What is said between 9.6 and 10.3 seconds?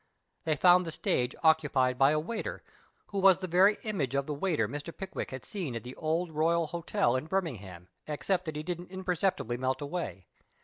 away.